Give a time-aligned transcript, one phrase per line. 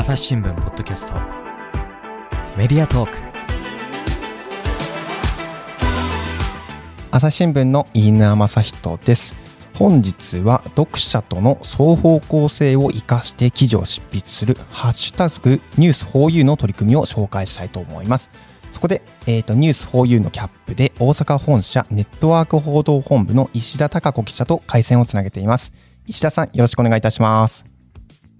[0.00, 1.12] 朝日新聞ポッドキャスト。
[2.56, 3.18] メディアトーク。
[7.10, 9.34] 朝日新聞の飯沼正人です。
[9.74, 18.30] 本日は読者との双方向性を生かして記事を執筆するハッシュタグニュース 4U の取り組みを紹介したいと思います。
[18.70, 25.74] そこで、えーと、ニュース 4U のキャップで大阪本社ネットワーク報道本部の石田貴子記者と回線をつなげています。
[26.06, 27.69] 石田さんよろしくお願いいたします。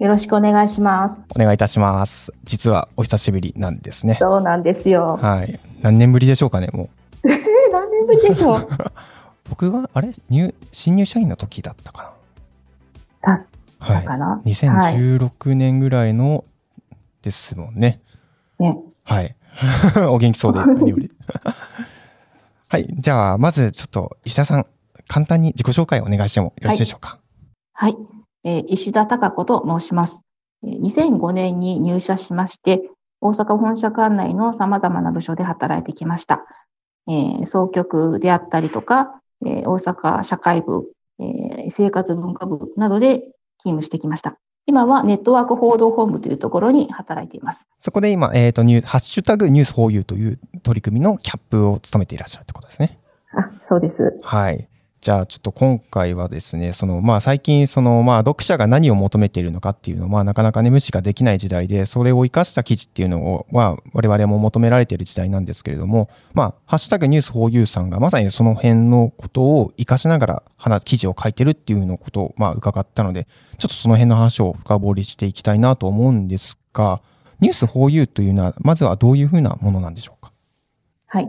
[0.00, 1.22] よろしくお願いします。
[1.36, 2.32] お願いいたします。
[2.45, 4.14] 実はお久しぶりなんですね。
[4.14, 5.18] そうなんですよ。
[5.20, 5.60] はい。
[5.82, 6.84] 何年ぶりでしょうかね、も
[7.23, 7.28] う。
[7.70, 8.68] 何年ぶりでしょう？
[9.50, 10.10] 僕が、あれ？
[10.30, 12.14] 入、新入社員の時だったか
[13.23, 13.36] な？
[13.36, 14.26] だったかな？
[14.36, 16.45] はい、2016年ぐらいの
[17.20, 18.01] ですもんね。
[18.59, 18.78] ね。
[19.04, 19.37] はい。
[20.09, 21.12] お元気そうで、何より。
[22.70, 22.88] はい。
[22.98, 24.66] じゃあ、まずちょっと石田さん、
[25.09, 27.18] 簡単に自己紹介をお願いしてもよろしいでしょうか？
[27.74, 30.20] はい、はいえ石田孝子と申します。
[30.64, 32.82] 2005年に入社しまして、
[33.20, 36.45] 大阪本社管内の様々な部署で働いてきました。
[37.09, 43.20] えー、総局であったりとか、えー、大阪社会部、えー、生活文化部などで
[43.59, 44.37] 勤務してきました。
[44.66, 47.68] 今はネットワーク報道本部というところに働いています。
[47.78, 52.98] そこで今、えっ、ー、と、ニュー、ハッシュタグニュースフォーユーという取り組みのキャップを務めていらっしゃるってことですね。
[53.32, 54.18] あ、そうです。
[54.22, 54.68] はい。
[55.01, 73.26] じゃあちょっと今回はですね、そのまあ最近そのまあ読者が何を求めているのかっていうのはまあなかなかね無視ができない時代で、それを活かした記事っていうのをは我々も求められている時代なんですけれども、まあハッシュタグニュース 4U さんがまさにその辺のことを活かしながら記事を書いてるっていうのことをまあ伺ったので、
[73.56, 77.00] ちょっとその辺の話を深掘りしていきたいなと思うんですが、
[77.41, 80.31] ニュース 4U というのはまずはどういうふうなものなんでしょうか？
[81.06, 81.28] はい。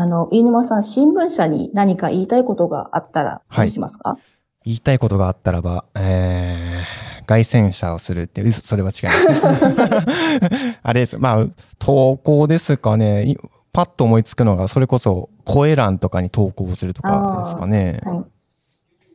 [0.00, 4.20] あの、飯沼さん、新聞社に何か言いたいことがあったら、どうしますか、はい、
[4.64, 11.18] 言いたいことがあったらば、えー、外線車をするって、嘘、それは違います、 あれです。
[11.18, 11.46] まあ、
[11.78, 13.36] 投稿ですかね。
[13.74, 18.00] パッと思いつくのが、それこそ声欄とかに投稿するとかですかね。
[18.02, 18.24] はい、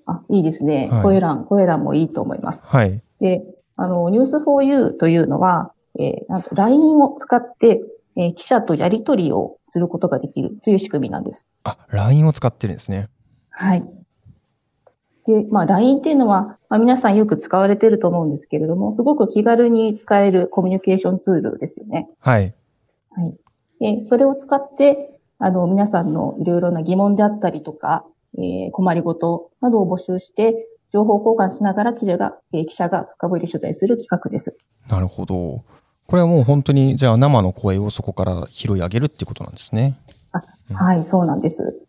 [0.05, 0.89] あ、いいですね。
[0.91, 2.61] はい、声欄、声欄もいいと思います。
[2.63, 3.01] はい。
[3.19, 3.43] で、
[3.75, 7.81] あの、ニュース 4U というのは、えー、なんと LINE を使って、
[8.17, 11.47] えー、記者とやり取りをすることができるという仕組みなんです。
[11.63, 13.09] あ、LINE を使ってるんですね。
[13.49, 13.85] はい。
[15.27, 22.07] で、まあ LINE っていうのは、まあ、皆さんよく使われてると思うんですけれども、すごく気軽に使えるコミュニケーションツールですよね。
[22.19, 22.53] はい。
[23.11, 23.37] はい。
[23.79, 28.05] で、それを使って、あの、皆さんのいろいろな疑問であったりとか、
[28.37, 34.55] えー、困りごとなどを募集して、情報交換しながら記者が、えー、記者が深掘り取材する企画です。
[34.87, 35.63] なるほど。
[36.07, 39.97] これはもう本当に、じゃあ生の声をそこから拾い上げるっていうことなんですね。
[40.31, 40.43] あ
[40.73, 41.81] はい、そうなんです。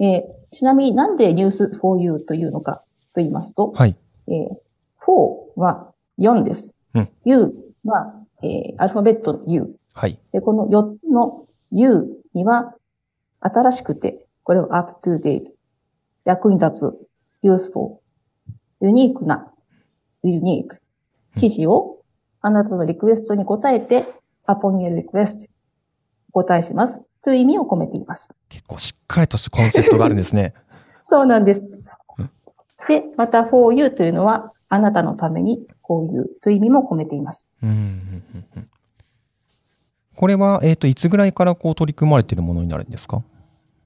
[0.00, 2.82] えー、ちなみになんでニュース 4U というのか
[3.14, 3.96] と言いますと、はい。
[4.28, 4.34] えー、
[5.06, 6.74] 4は4です。
[6.94, 7.54] うん、U
[7.84, 9.76] は、えー、アルファベットの U。
[9.94, 10.18] はい。
[10.32, 12.74] で、この4つの U には、
[13.40, 15.44] 新しくて、これを up to date、
[16.24, 16.90] 役に立
[17.42, 17.98] つ、useful、
[18.80, 19.52] ユニークな、
[20.22, 20.80] ユニーク、
[21.38, 21.93] 記事を
[22.46, 24.06] あなたのリクエストに答えて、
[24.46, 25.48] upon your request
[26.30, 27.08] お答えします。
[27.22, 28.28] という意味を込めています。
[28.50, 30.52] 結構しっかりとしたコンセプトがあるんですね。
[31.02, 31.66] そうなんです。
[32.86, 37.50] で、また for you というのは、あなたのためにこういうという意味も込めています。
[37.62, 38.22] うん
[40.14, 43.22] これは、えっ、ー、と、いつぐらいからこう取り組まれているものになるんですか？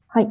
[0.09, 0.29] はい。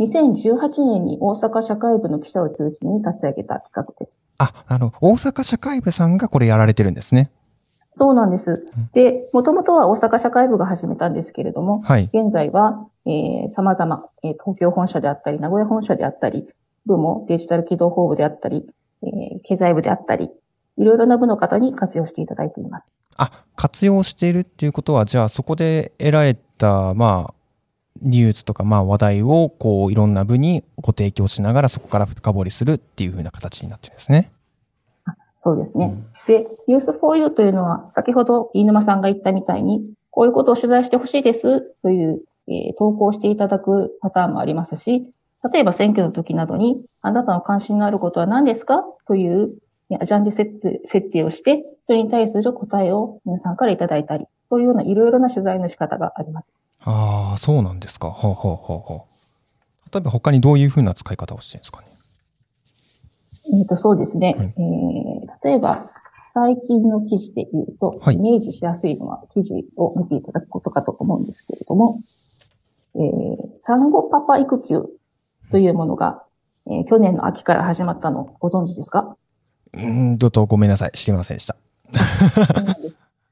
[0.00, 4.20] 2018年に大阪社会部の記者を中心に立ち上げた企画です。
[4.38, 7.30] あ、あの、大阪社会部さんがこれやられてるんですね。
[7.90, 8.66] そうなんです。
[8.92, 16.46] で、もともとは大阪社会部が始めたんですけれども、はい、現在は、えー、様々、えー、東京本社であったり、名古屋本社であったり、
[16.86, 18.66] 部もデジタル機動法部であったり、
[19.02, 20.30] えー、経済部であったり、
[20.76, 22.92] いろいろな部の方に活用していただいています。
[23.16, 27.34] あ、活用しているっていうことは、じゃあそこで得られた、まあ、
[28.00, 34.30] ニュースとか、まあ話題を、こう、いろんな部にご提供しながら、そこから深掘りするっていうふうな形になってるんですね。
[35.36, 35.86] そうですね。
[35.86, 45.10] うん、で、Use for You というのは、先ほど飯沼さんが言ったみたいに、こういうことを取材してほしいですという、えー、投稿していただくパターンもありますし、
[45.52, 48.84] 例えば選挙の時などに、あなたの関心のあることは何ですか？
[49.06, 49.54] という
[50.00, 56.52] アジャンデ設定設定をして、それに対する答えを皆さんからいただいたり、そういうようないろいろな取材の仕方があります。
[56.80, 58.10] ああ、そうなんですか。
[58.10, 59.94] ほうほうほうほう。
[59.94, 61.86] 例えば他にどういうふうな使い方をしてるんですかね？
[63.50, 64.34] えっ、ー、と、そうですね。
[64.36, 65.86] はい、えー、例えば、
[66.32, 72.00] 最近の記事で言うと、イメージしやすいのは記事を見ていただくことかと思うんですけれども、
[72.94, 73.02] えー、
[73.60, 74.86] 産後パパ育休
[75.50, 76.22] というものが、
[76.66, 79.16] えー、去年の秋から始まったのご存知ですか？
[79.74, 80.92] うん、とごめんなさい。
[80.92, 81.56] 知りませんでした。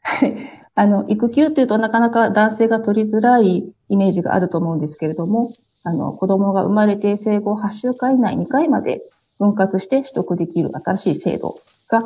[0.03, 0.37] はい。
[0.75, 5.53] あの、育休というとなかなか男性が取りづらいイメージがあると思うんですけれども、
[5.83, 9.03] あの、子供が生まれて生後8週間以内2回まで
[9.39, 11.59] 分割して取得できる新しい制度
[11.89, 12.03] が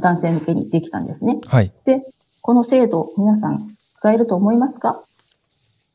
[0.00, 1.38] 男性向けにできたんですね。
[1.46, 1.72] はい。
[1.84, 2.02] で、
[2.40, 3.68] この制度、皆さん
[3.98, 5.02] 使えると思いますか、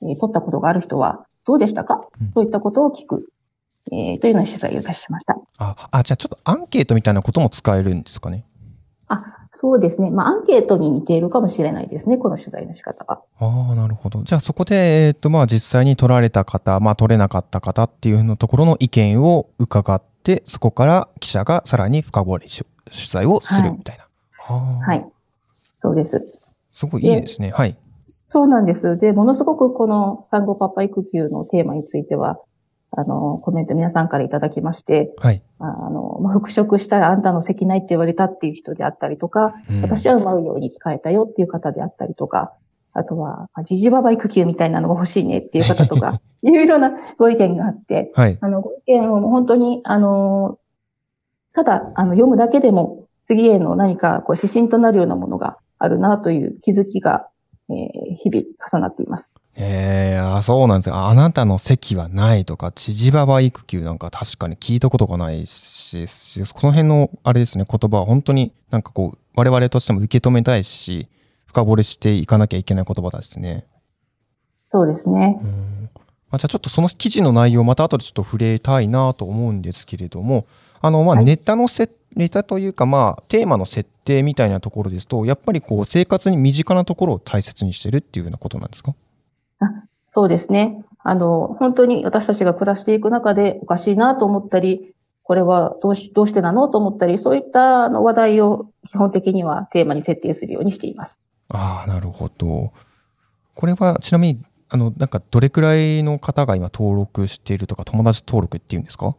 [0.02, 3.30] えー取ったことがある人はどうでしたか、うんそういったことを聞く、
[3.92, 5.36] えーというのを取材をいたしました。
[5.58, 8.46] あ、あ、じゃあちょっとアンケートみたいなことも使えるんですかね？
[9.08, 9.24] あ、
[9.54, 10.12] そうですね。
[10.12, 12.18] まあ、アンケートに似ているかもしれないですね。
[12.18, 13.22] この取材の仕方は。
[13.40, 14.22] ああ、なるほど。
[14.24, 24.08] じゃあそこで、えっ、と、まあ実際に取られた方、まあ取れなかった方っていうのところの意見を伺って、そこから記者がさらに深掘りし取材をするみたいな。
[24.56, 25.06] はい。
[25.76, 26.26] そうです。
[26.72, 27.52] すごいいいですね。
[27.52, 27.78] はい。
[28.04, 28.98] そうなんです。
[28.98, 32.40] で、ものすごくこの産後パパ育休のテーマについては、
[32.92, 35.42] あの、コメント皆さんからいただきまして、はい。
[35.60, 42.54] あの、まあ復職したらあんたの責ないって言われたっていう人であったりとか、うん私はうまいように使えたよっていう方であったりとか、
[42.94, 48.38] あとは、あジジババ育休みたいなのが欲しいねっていう方とか、 いろいろなご意見があって、はい。
[48.40, 50.58] あの、ご意見を本当に、あの、
[51.58, 57.30] ただ、あの、読むだけでも、次への何か、こう、指針となるようなものがあるなという気づきが、
[57.70, 59.34] えー日々重なっています。
[59.56, 60.96] ええあ、そうなんですよ。
[60.98, 71.08] あなたの席はないとか、ちじばば育休なんか確かに聞いたことがないし、しこの辺の、あれですね、言葉は本当になんかこう、我々としても受け止めたいし、
[71.48, 73.66] 深掘りしていかなきゃいけない言葉ですね。
[74.64, 75.40] そうですね。
[75.42, 75.90] うん
[76.30, 80.46] まあ、じゃあちょっとその記事の内容、また後でちょっと触れたいなと思うんですけれども、
[80.88, 88.94] あの、まあ、はいネタのせ、ネタというか、まあ、テーマの設定みたいなところですと、やっぱりこう、生活に身近なところを大切にしてるっていうようなことなんですか？
[90.08, 90.84] そうですね。
[91.04, 94.94] あの、本当に私たちが暮らしていく中でおかしいなと思ったり、
[95.24, 101.20] これはどうし、どうしてなのと思ったり、そういったあの話題を基本的にはテーマに設定するようにしています。
[101.50, 102.72] ああ、なるほど。
[103.54, 109.16] これは、ちなみに、あの、なんか、どれくらいの方が今登録しているとか、友達登録っていうんですか？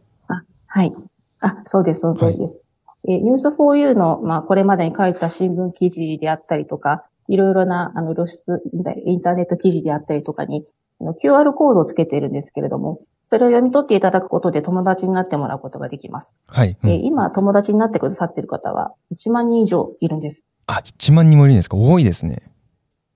[0.67, 0.93] はい。
[1.41, 2.59] あ、そうです、その通りです。
[3.07, 8.61] えー、News4U の、まあ、これまでに書いた新聞記事であったりとか、いろいろな、あの、露出、
[9.05, 10.65] インターネット記事であったりとかに、
[11.01, 16.35] QR コードをつけているんですけれども、それを読み取っていただくことで友達になってもらうことができます。
[16.47, 16.75] はい。
[16.83, 20.45] うんえー今、友達になってくださっている方は1万人以上いるんです。
[20.67, 21.77] あ、1万人もいるんですか？
[21.77, 22.41] 多いですね。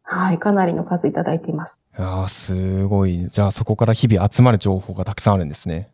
[0.04, 1.82] はい、かなりの数いただいています。
[1.98, 3.28] ああ、すごい。
[3.30, 5.90] じゃあ、そこから日々集まる情報がたくさんあるんですね。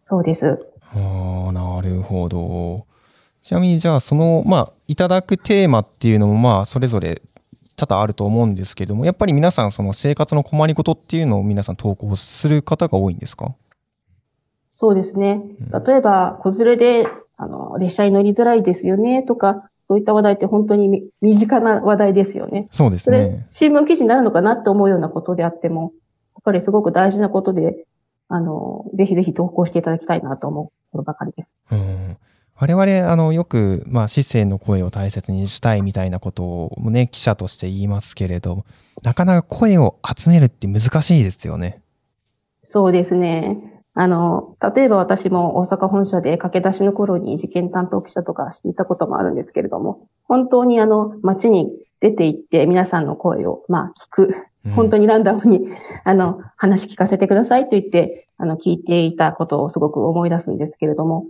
[0.00, 0.64] そうです。
[0.94, 2.86] ああ、なるほど。
[3.40, 7.22] ちなみに、じゃあ、その、まあ、いただくテーマっていうのも、まあ、それぞれ
[7.76, 13.54] 多々あると思うんですけども、やっぱり皆さん、その生活の困りごとっていうのを皆さん投稿する方が多いんですか？
[14.74, 15.42] そうですね
[15.72, 15.84] うん。
[15.84, 22.68] 例えば、子連れで、あの、列車に乗りづらいですよね、とか、そういった話題って本当にみ身近な話題ですよね。
[22.70, 25.92] そうですね。、新聞記事になるのかなって思うようなことであっても、
[26.34, 27.86] やっぱりすごく大事なことで、
[28.28, 31.60] あの、ぜひぜひ投稿していただきたいなと思うことばかりです。
[31.70, 32.16] うん。
[32.56, 38.64] 我々、あの、よく、まあ、市政の声を大切にしたいみたいなことをね、記者として言いますけれど、
[39.02, 41.82] なかなか声を集めるって難しいですよね。
[42.62, 43.82] そうですね。
[43.94, 51.70] あの、例えば私も大阪本社で駆け出しの頃に事件担当記者とかしていたこともあるんですけれども、本当にあの、街に
[52.00, 54.34] 出て行って皆さんの声を、まあ、聞く。
[54.74, 55.06] 本当に。
[55.06, 55.68] ランダムに、
[56.04, 61.26] あの、話聞かせてくださいと言って、あの、聞いていたことをすごく思い出すんですけれども、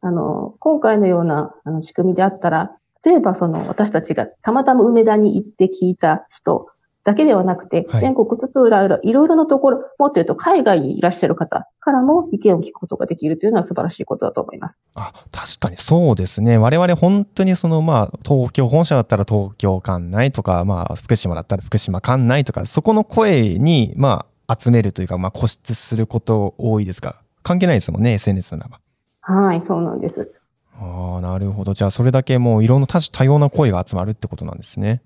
[0.00, 6.68] あの、今回のような、あの、仕組みであったら、例えばその、私たちがたまたま梅田に行って聞いた人
[7.08, 14.82] だけではなくて、はい全国津々浦々、いろいろなところ、もっと言うと海外にいらっしゃる方からも意見を聞くことができるというのは素晴らしいことだと思います。
[14.94, 16.58] あ、確かにそうですね。
[16.58, 28.80] 我々本当にその、まあ、東京、本社だったら東京管内とか、まあ、福島だったら福島管内とか、そこの声に、まあ、集めるというか、まあ、固執すること多いですが、関係ないですもんね、SNS ならば。
[29.20, 30.30] はい、そうなんです。
[30.78, 31.72] ああ、なるほど。
[31.72, 35.02] じゃあ、それだけもういろんな多種多様な声が集まるってことなんですね。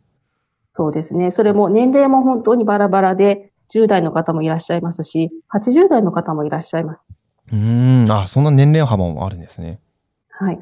[0.74, 1.30] そうですね。
[1.30, 7.06] それも年齢も本当にバラバラで、10代の方もいらっしゃいますし、80代の方もいらっしゃいます。
[7.50, 9.80] うーん、あ、そんな年齢幅もあるんですね。
[10.30, 10.60] はい。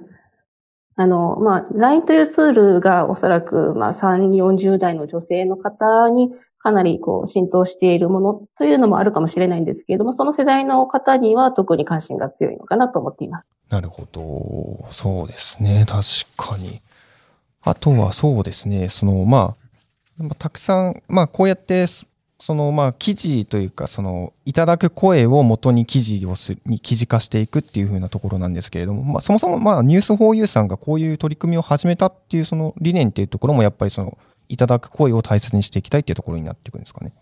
[0.96, 13.46] あの、まあ、LINE というツールがおそらく、まあ、3、40代の女性の方にかなりこう浸透しているものというのもあるかもしれないんですけれども、その世代の方には特に関心が強いのかなと思っています。
[13.70, 14.86] なるほど。
[14.90, 15.84] そうですね。
[15.88, 16.02] 確
[16.36, 16.80] かに。
[17.62, 18.88] あとはそうですね。
[18.88, 19.59] その、まあ、まあ
[20.38, 22.06] たくさん、まあ、こうやって、そ
[22.40, 34.16] その、まあ、記事というか、その、いただく声を元に記事をすに記事化していくっていう風なところなんですけれども、まあ、そもそも、まあ、ニュース 4U さんがこういう取り組みを始めたっていう、その理念っていうところも、やっぱりその、
[34.48, 37.12] いただく声を大切にしていきたいっていうところになっていくんですかね。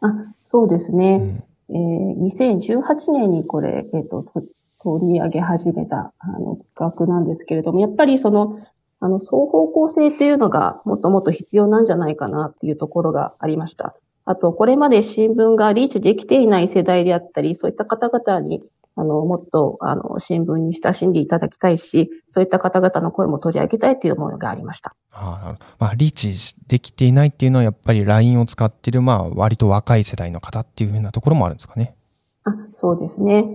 [0.00, 1.18] あ、そうですね。
[1.20, 4.42] うんえー2018年にこれ、えっ、と、と
[4.82, 8.58] 取り上げ始めた、あの、企画なんですけれども、やっぱりその、
[9.02, 13.96] あの、双方向性というのがもっともっと必要なんじゃないかなっていうところがありました。
[14.24, 18.62] あと、これまで新聞がリーチできていない世代であったり、そういった方々に、
[18.94, 24.94] あの、もっと、あの、新聞に親しんでいただきたいし、そういった方々の声も取り上げたいという思いがありました。
[25.10, 31.96] ああなるほどまあ、リーチできていないっていうのは、やっぱり LINE を使っている、まあ、割と若い世代の方っていうふうなところもあるんですかね。
[32.44, 33.46] あ、そうですね。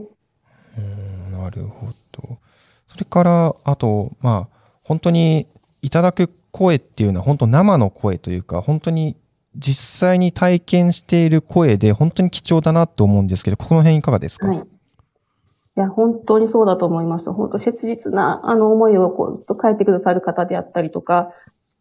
[0.78, 2.40] うんなるほど。
[2.88, 4.57] それから、あと、まあ、
[4.88, 5.48] 本当に
[5.82, 9.18] いただく声っていうのは、本当生の声というか、本当に
[9.56, 14.48] 実際に体験している声で、本当に貴重だなと思うんですけど、この辺いかがですか？
[14.48, 14.58] はい。
[14.58, 14.62] い
[15.76, 17.32] や、本当にそうだと思います。
[17.32, 21.32] 本当切実な、あの、思いをこう、ずっと書いてくださる方であったりとか、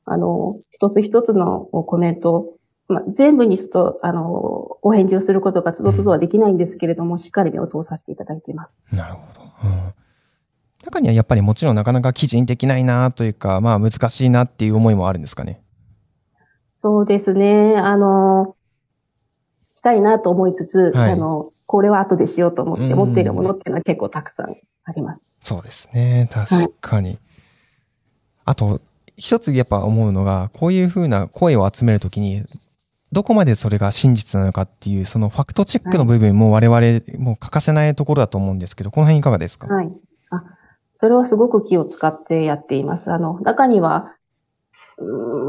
[0.05, 2.55] あの、一つ一つのコメント、
[2.89, 8.81] まあ、全部にちょっと、あの、お返事をすることがつどつどはできないんですけれども、しっかり目を通させていただいています。
[8.93, 9.41] なるほど。
[9.65, 9.93] うん
[10.87, 15.61] 中にはやっぱりもちろんなかなか記事にできないなというか、まあ難しいなっていう思いもあるんですかね。
[16.77, 17.77] そうですね。
[17.77, 18.55] あの、
[19.73, 25.27] したいなと思いつつ、はいあの、これは後でしようと思ってうん持っているものっていうのは結構たくさんあります。
[25.41, 26.29] そうですね。
[26.33, 27.19] 確かに。
[28.45, 28.81] あと、
[29.17, 32.45] 一つやっぱ思うのが、こういうふうな声を集めるときに、
[33.13, 36.81] どこまでそれが真実なのかっていう、そのファクトチェックの部分も我々
[37.19, 39.67] もう欠かせないところだと思うんですけど、この辺いかがですか？
[39.67, 39.91] はい。
[40.97, 43.13] あ、それはすごく気を使ってやっています。
[43.13, 44.13] あの、中には、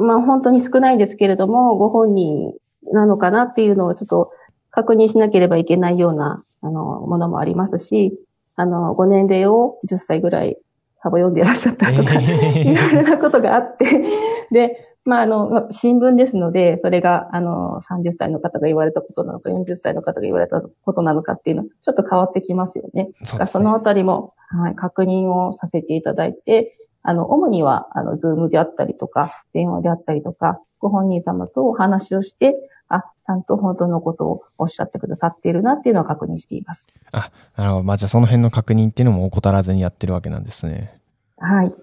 [0.01, 2.54] まあ本当に少ないですけれども、ご本人
[2.92, 4.32] なのかなっていうのをちょっと
[4.72, 8.13] 確認しなければいけないような、あの、ものもありますし、
[8.56, 10.58] あの、ご年齢を10歳ぐらい
[11.01, 14.04] サボ読んでいらっしゃったとか、いろいろなことがあって、
[14.51, 23.12] で、まあ、あの、まあ新聞ですので、それが、あの、30歳の方が言われたことなのか、40歳の方が言われたことなのかっていうの、ちょっと変わってきますよね。
[23.24, 32.56] そねそのあたりも、はい、確認をさせていただいて、あの、主には、あの、ズームであったりとか、電話であったりとか、ご本人様とお話をして、
[32.90, 36.88] あ、ちゃんと本当のことをおっしゃってくださっているなっていうのは確認しています。
[37.14, 37.84] あ、なるほど。
[37.84, 41.00] まあじゃあその辺の確認っていうのも怠らずにやってるわけなんですね。
[41.38, 41.76] はい。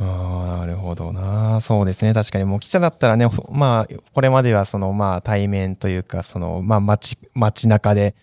[0.00, 1.60] ああ、なるほどな。
[1.60, 2.14] そうですね。
[2.14, 8.14] 確かにもう記者だったらね、ほまあ、これまではその、まあ、対面というか、その、まあ、街、街中で、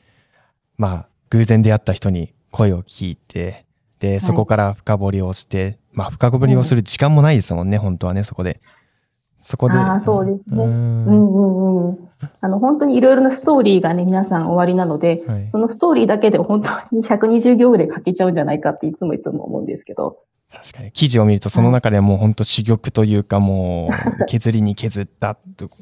[0.77, 3.65] まあ、偶然出会った人に声を聞いて、
[4.00, 8.62] で、そこから深掘りをして、まあ、深掘りをする時間もないですもんね、本当はね、そこで。
[9.41, 9.75] そこで。
[9.75, 12.10] あーそうですねんうんうんうん。
[12.41, 20.17] あの、本当にいろいろなストーリーがね、皆さん終わりなので、はいそのストーリーだけで本当に120行ぐらい書けちゃうんじゃないかっていつもいつも思うんですけど。
[20.55, 20.91] 確かに。
[20.91, 23.89] 記事を見ると、その中でもう本当珠玉というか、も
[24.21, 25.38] う、削りに削った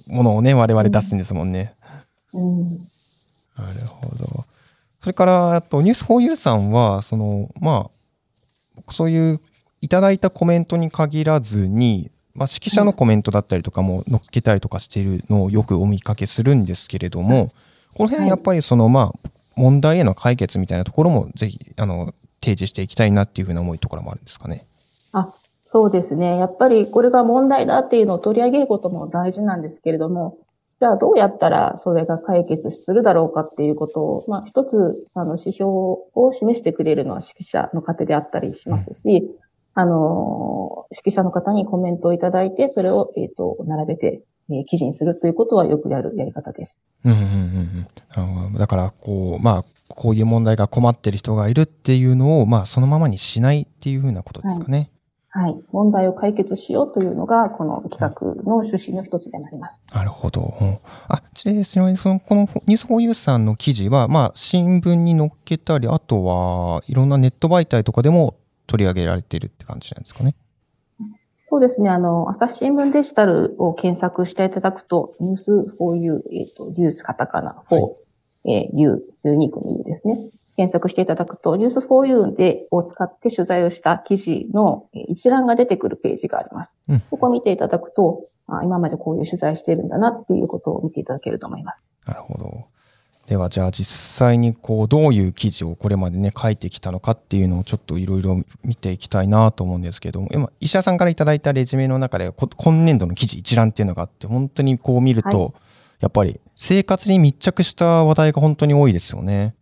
[0.08, 1.76] ものをね、我々出すんですもんね。
[2.34, 2.64] うん。
[3.58, 4.46] なるほど。
[5.02, 7.90] それから、あと、ニュース 4U さんは、その、ま
[8.78, 9.42] あ、そういう
[9.82, 17.54] いただいたコメントに限らずに、まあ、指揮者のコメントだったりとかも載っけたりとかしているのをよくお見かけするんですけれども、
[17.94, 22.14] この辺やっぱりその、まあ、問題への解決みたいなところもぜひ、あの、
[22.44, 24.68] 提示していきたいなっていうふうな思いところもあるんですかね。
[25.14, 25.34] あ、
[25.64, 26.38] そうですね。
[26.38, 30.38] やっぱりこれが問題だっていうのを取り上げることも大事なんですけれども、
[30.82, 39.24] じゃあどうやったらそれが解決するだろうかっていうことを、まあ一つ、あの、指標を示してくれるのは指揮者の方であったりしますし、
[39.76, 46.80] あの、指揮者の方にコメントをいただいて、それを、えっ、と、並べて、えー記事にするということはよくやるやり方です。
[47.06, 48.58] うんうんうんうんあの。
[48.58, 54.90] だから、こう、まあ、こういう問題が困ってる人がいるっていうのを、まあ、そのままにしないっていうふうなことですかね。
[55.36, 55.56] はい。
[55.72, 59.82] 問題を解決しようというのが、この企画の趣旨の一つでなります。
[59.92, 60.56] なるほど。
[60.62, 61.58] うんあ、ちなみ
[61.92, 68.36] に、その、このニュースフォーユーさんの記事は、まあ、新聞に載っけたり、あとは、いろんなネット媒体とかでも
[68.68, 70.36] 取り上げられているって感じなんですかね。
[71.44, 71.90] そうですね。
[71.90, 77.90] あの、朝日新聞デジタルを検索していただくと、ニュース 4U、えっ、と、ニュースカタカナ4、
[78.46, 80.30] えー U、ユニークの U ですね。
[80.56, 86.78] 検索していただくと、ニュース 4U で、を使って取材をした記事のえー一覧が出てくるページがあります。
[86.88, 91.84] うんここを見ていただくと、あ今までこういう取材してるんだなっていうことを見ていただけると思います。
[92.08, 92.66] なるほど。
[93.28, 93.86] では、じゃあ実
[94.18, 105.52] 際にこう、どういう記事をこれまでね、書いてきたのかっていうのをちょっといろいろ見ていきたいなと思うんですけども、今、石田さんからいただいたレジュメの中で、こ今年度の記事一覧っていうのがあって、本当にこう見ると、は
[106.04, 109.56] やっぱり生活に密着した話題が本当に多いですよね。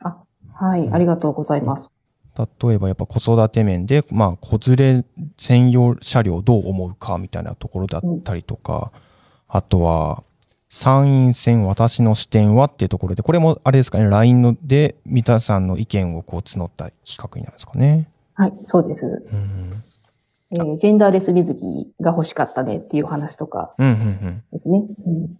[0.00, 0.16] あ、
[0.54, 1.92] はい、ありがとうございます。
[2.34, 5.04] 例えばやっぱ子育て面で、まあ、子連れ
[5.36, 8.90] 専用車両どう思うかみたいなところだったりとか、
[9.48, 10.24] あとは、
[10.74, 18.08] 参院選私の視点はっていうところで、これもあれですかね、LINE ので皆さんの意見をこう募った企画になるんですかね。
[18.32, 19.06] はい、そうです。
[19.06, 19.84] うん。
[20.50, 23.96] えージェンダーレス水着が欲しかったねっていう話とかうん、うん、う
[24.30, 24.42] ん。
[24.50, 24.82] ですね。
[25.04, 25.36] うん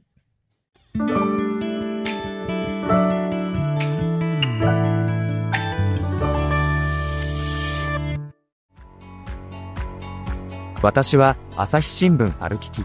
[10.82, 12.84] 私は朝日新聞歩きき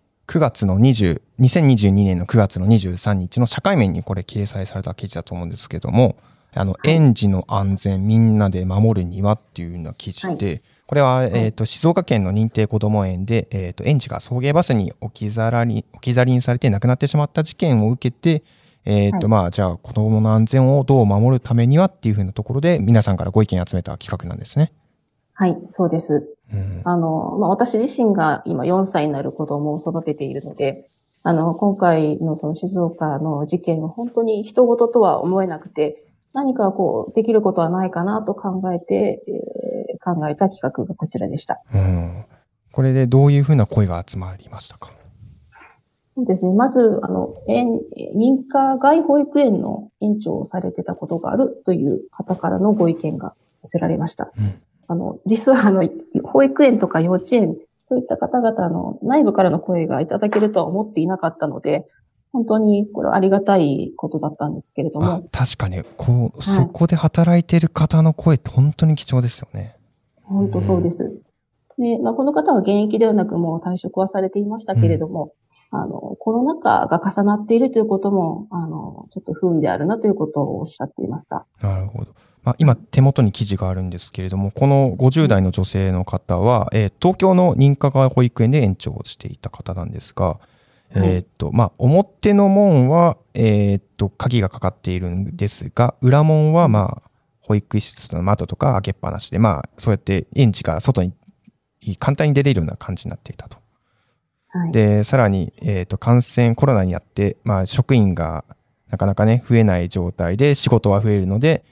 [0.31, 6.15] 9月の20、2022年の9月の23日の社会面にこれ掲載された記事だと思うんですけども、
[6.53, 18.45] あの、園児の安全みんなで守るにはっていうような記事で、これは、えーっと、静岡県の認定こども園で、えーっと、園児が送迎バスに置き去らに、置き去りにされて亡くなってしまった事件を受けて、
[18.85, 24.71] えーっと、まあ、じゃあ、子供の安全をどう守るためにはっていうふうなところで、皆さんからご意見集めた企画なんですね。
[25.33, 26.35] はい、そうです。
[26.53, 26.81] うん。
[26.83, 30.89] あの、まあ、私自身が今4歳になる子供を育てているので、
[31.23, 39.61] あの、今回のその静岡の事件は本当に人事とは思えなくて、何かこう、できることはないかなと考えて、えー
[40.03, 41.61] 考えた企画がこちらでした。
[41.75, 42.25] うん。
[42.71, 44.89] これでどういうふうな声が集まりましたか？
[46.15, 46.53] そうですね。
[46.53, 47.79] まず、あの、園
[48.15, 54.31] 認可外保育園の園長をされてたことがあるという方からのご意見が寄せられました。
[54.37, 54.59] うん
[54.91, 55.87] あの、実はあの、
[56.25, 57.55] 保育園とか幼稚園、
[57.85, 61.87] そういった方々の内部からの声がいただけるとは思っていなかったので、
[62.33, 69.77] 本当にこれはありがたいことだったんですけれどあも、確かに、こう、はいそこで働いてる方の声って本当に貴重ですよね。
[70.23, 71.09] 本当そうです。
[71.77, 75.33] で、まあ、この方は現役ではなくもう退職はされていましたけれども、
[75.71, 81.45] あの、コロナ禍が重なっているということも、あの、ちょっと不運であるなということをおっしゃっていました。
[81.61, 82.13] なるほど。
[82.43, 90.39] まあ、今、手元に記事があるんですけれども、この50代の女性の方は、えー東京の認可外保育園で園長をしていた方なんですが、
[90.95, 97.09] いえーっと、まあ、表の門は、えーっと、鍵がかかっているんですが、裏門は、まあ、
[97.41, 101.13] 保育室の窓とか開けっぱなしで、まあ、そうやって園児が外に
[101.99, 103.57] 簡単に出れるような感じになっていたと。
[104.49, 104.71] はい。
[104.71, 108.45] で、さらに、えっ、と、感染、コロナにあって、まあ、職員が
[108.89, 111.63] なかなかね、増えない状態で仕事は増えるので、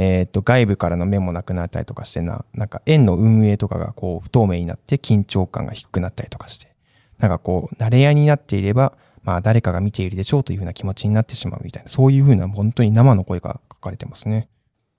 [0.00, 6.68] えっ、と、外部からの目もなくなったりとかしてな、なんか園の運営とかがこう、不透明になって緊張感が低くなったりとかして、
[7.18, 8.92] なんかこう、慣れ合いになっていれば、
[9.24, 14.48] まあ、誰かが見ているでしょうというふうな気持ちになってしまうみたいな、そういうふうな本当に生の声が書かれてますね。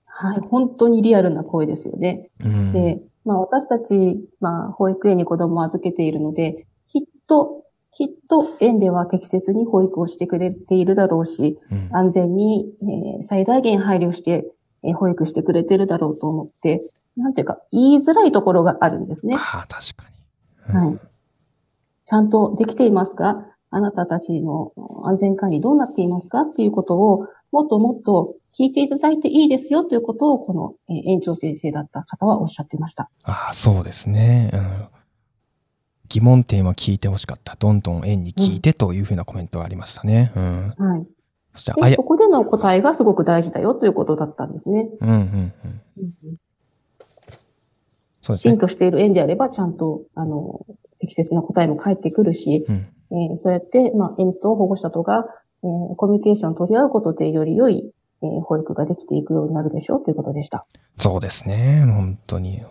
[0.04, 0.40] はい。
[0.50, 2.28] 本当にリアルな声ですよね。
[2.44, 2.72] うん。
[2.74, 14.44] で、まあ私たち、まあ保育園に子供を預けているので、きっと、きっと園では適切に保育をしてくれているだろうし、うん安全に、えー最大限配慮して、
[14.82, 16.82] えー保育してくれてるだろうと思って、
[17.16, 19.36] なんていうか、言いづらいところがあるんですね。
[19.36, 20.74] ああ、確かに。
[20.74, 20.98] うんはい。
[22.06, 23.46] ちゃんとできていますか？
[23.70, 24.72] あなたたちの
[25.04, 26.42] 安全管理どうなっていますか？
[26.42, 33.10] っていうことを、もっともっと聞いていただいていいですよということを、このえー園長先生だった方はおっしゃってました。
[33.22, 34.50] ああ、そうですね。
[34.52, 34.86] うん。
[36.08, 37.54] 疑問点は聞いてほしかった。
[37.54, 40.32] どんどん園に聞いてというふうなコメントがありましたね。
[40.34, 40.74] うん。
[40.76, 41.06] はい。
[41.54, 44.88] あそ、こでの答えがすごく大事だよということだったんですね。
[45.00, 46.36] うんうんうん。
[48.22, 48.52] そうですね。
[48.54, 50.64] きちんとしている園であれば、ちゃんと、あの、
[50.98, 52.86] 適切な答えも返ってくるし、うん。
[53.12, 55.24] えーそうやって、まあ、園と保護者とが、
[55.64, 60.66] えーコミュニケーションを取り合うことで、より良い、えー保育ができていくようになるでしょうということでした。
[60.98, 61.82] そうですね。
[61.86, 62.62] 本当に。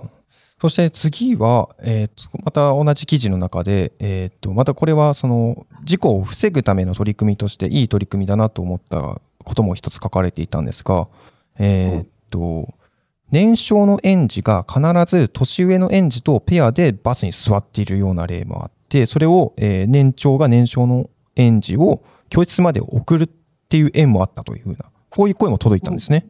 [0.60, 11.08] そして次は、えっ、と、また同じ記事の中で、えっ、と、またこれはその、事故を防ぐための取り組みとしていい取り組みだなと思ったことも一つ書かれていたんですが、
[11.58, 12.74] えっ、と、
[13.32, 23.30] 年少の園児が必ず年上の園児とペアでバスに座っているような例もあって、それを、えー年長が年少の園児を教室まで送るっ
[23.70, 26.28] ていう園もあったというふうな、こういう声も届いたんですね。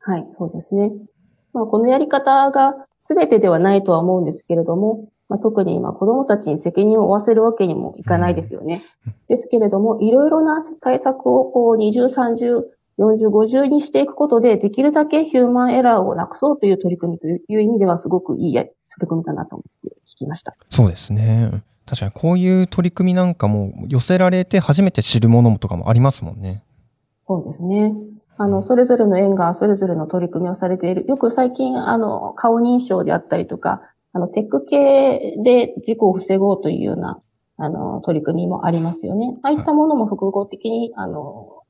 [0.00, 0.90] はい、そうですね。
[1.54, 8.84] まあ、このやり方が全てではないとは思うんですけれども、まあ、特に今子供たちに責任を負わせるわけにもいかないですよね。
[9.06, 12.62] うんですけれども、いろいろな対策をこう20、30、
[12.98, 20.54] 40、50にしていくことで、できるだけヒューマンエラーをなくそうという取り組みという意味ではすごくいいや取り組みだなと思って聞きました。
[20.70, 21.62] そうですね。
[21.86, 26.62] 確かにこういう取り組みなんかも寄せられて初めて知るものとかもありますもんね。
[27.20, 27.94] そうですね。
[28.36, 31.04] あの、それぞれの園がそれぞれの取り組みをされている。
[31.08, 37.20] よく最近、あの、顔認証であったりとか、あの、テック系で事故を防ごうというような、
[37.56, 39.36] あの、取り組みもありますよね。
[39.42, 41.62] ああいったものも複合的に、あの、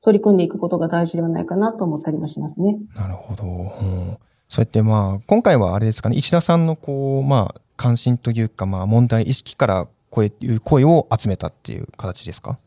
[0.00, 2.78] 取り組んでいくことが大事ではないかなと思ったりもしますね。
[2.94, 3.44] なるほど。
[3.44, 12.58] うん、そうやってまあ、今回はあれですかね、石田さんのこう、まあ、関心というか、まあ、問題意識からこういう声を集めたっていう形ですか？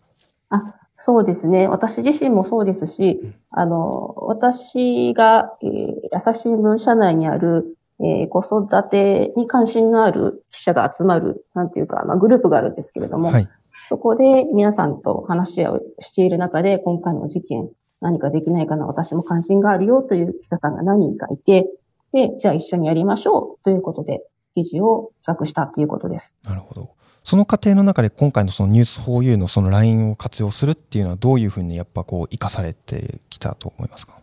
[0.50, 1.68] あ、そうですね。
[1.68, 13.50] 私自身もそうですし、あの、私が、えー、朝日新聞社内にある、えー、子育てに関心のある記者が集まる、なんていうか、まあ、グループがあるんですけれども、はい、
[13.90, 21.68] そこで皆さんと話し合いをしている中で、今回の事件、何かできないかな、私も関心があるよという記者さんが何人かいて、
[22.14, 24.22] で、じゃあ一緒にやりましょうということで、
[24.54, 26.38] 記事を企画したということです。
[26.44, 26.92] なるほど。
[27.24, 34.14] その過程の中で今回のそのニュース 4U のその LINE を活用するっていうのはどういうふうにやっぱこう活かされてきたと思いますか？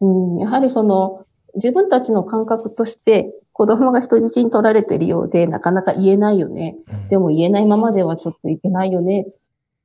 [0.00, 6.76] うん、やはりその自分たちの感覚として子供が人質に取られているようでなかなか言えないよね。
[6.92, 9.26] うん、でも言えないままではちょっといけないよね。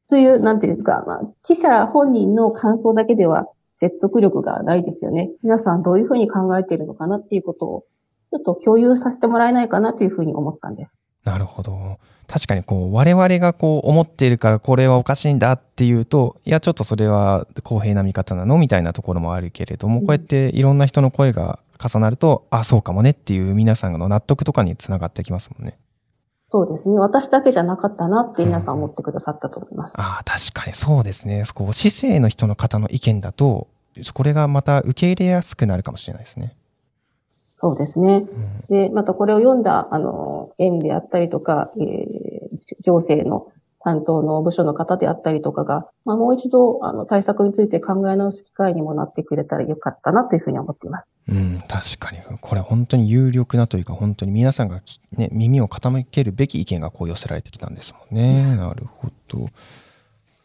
[0.07, 5.31] という、なんていうか、まあ、記者本人の感想だけでは説得力がないですよね。
[5.43, 7.85] 皆さんどういうふうに考えているのかなっていうことを
[8.31, 11.03] ちょっと共有させてもらえないかなというふうに思ったんです。
[11.25, 11.99] なるほど。
[12.27, 25.77] 確かにこう我々がこう思っているからこれはおかしいんだっていうといやちょっとそれは公平な見方なのみたいなところもあるけれども、こうやっていろんな人の声が重なるとあそうかもねっていう皆さんの納得とかにつながってきますもんね。
[26.47, 26.99] そうですね。
[26.99, 29.95] 私だけじゃなかったなって皆さん思ってくださったと思います。
[29.97, 31.43] うん、ああ、確かにそうですね。
[31.55, 33.67] こう、市政の人の方の意見だと、
[34.13, 36.55] これがまた受け入れやすくなるかもしれないですね。
[37.57, 38.25] そうですね。
[38.69, 43.47] で、またこれを読んだ、あの、園であったりとか、えー、行政の
[43.79, 51.07] 担当の部署の方であったりとかが、まあ、もう一度、あの、対策について考え直す機会にもなってくれたらよかったなというふうに思っています。
[51.29, 52.17] うん、確かに。
[52.41, 54.81] これ本当に有力なというか、本当に皆さんが、
[55.15, 58.41] ね、耳を傾けるべき意見がこう寄せられてきたんですもんね。
[58.41, 59.47] うん、なるほど。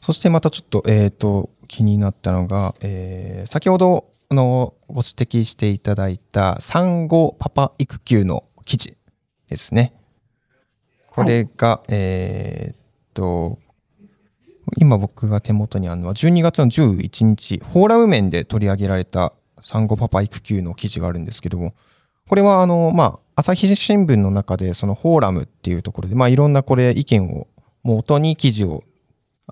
[0.02, 8.96] そしてまたちょっと、えっ、ー、と、気になったのが、えー、先ほどあの、ご指摘していただいた産後パパ育休の記事
[9.48, 9.92] ですね。
[11.08, 12.76] これが、はい、えー、っ
[13.12, 13.58] と、
[14.76, 21.74] 今僕が手元にあるのは12月の11日、フォーラム面で取り上げられた産後パパ育休の記事があるんですけども、
[22.28, 27.48] これはあの、まあ、朝日新聞の中でそのフォーラムっていうところで、まあ、いろんなこれ意見を
[27.82, 28.84] 元に記事を、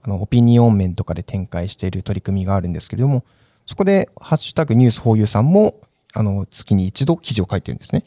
[0.01, 3.25] あの、オピニオン面とかで展開している取り組みがあるんですけれども、
[3.69, 5.79] そこで、ハッシュタグニュースフォーユーさんも、
[6.15, 8.03] あの、月に一度記事を書いてるんですね。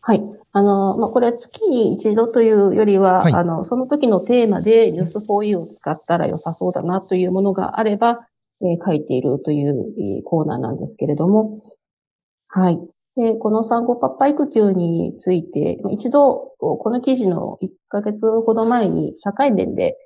[0.00, 0.22] はい。
[0.50, 8.26] あの、まあ、これは月に一度というよりは、はい、あの、その時のテーマでニュースフォーユーを使ったら良さそうだなというものがあれば、
[8.62, 11.60] えー、書いているという、えー、コーナーなんですけれども、
[12.48, 12.80] はい。
[13.14, 19.96] で、この産後パッパ育休について、一度、この記事の1ヶ月ほど前に社会面で、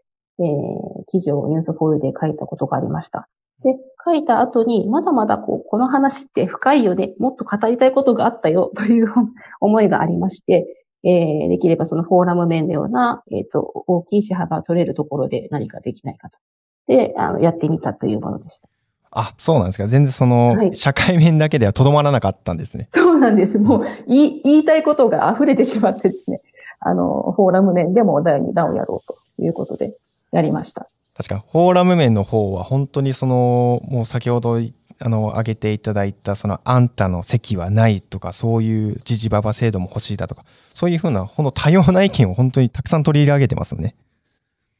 [0.40, 3.30] えー、記事をニュースフォーユーで書いたことがありました。
[3.64, 9.06] で、書いた後に、まだまだこう、この話って深いよね、もっと語りたいことがあったよ、という
[9.60, 16.38] 思いがありまして、えー、できればそのフォーラム面のような、えっ、ー、と、大きい支幅が取れるところで何かできないかと。
[16.86, 18.68] で、あの、やってみたというものでした。
[19.10, 19.86] あ、そうなんですか。
[19.86, 22.86] 全然その、はい、社会面だけではとどまらなかったんですね。
[22.90, 23.58] そうなんです。
[23.58, 26.40] もう、言い、言いたいことが溢れてしまってですね。
[26.80, 29.96] あの、フォーラム面でも第2弾をやろうということで、
[30.30, 30.88] やりました。
[31.18, 34.60] 確か、フォーラム面の方は本当にその、もう先ほど、
[35.00, 43.96] あの、挙げていただいた、その、あんたの席はないとか、そういうジジババ制度も欲しいだとか、そういうふうな、この多様な意見を本当にたくさん取り入れ上げてますよね。